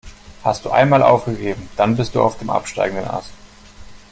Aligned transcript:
Hast 0.43 0.65
du 0.65 0.71
einmal 0.71 1.03
aufgegeben, 1.03 1.69
dann 1.77 1.95
bist 1.95 2.15
du 2.15 2.23
auf 2.23 2.39
dem 2.39 2.49
absteigenden 2.49 3.07
Ast. 3.07 3.29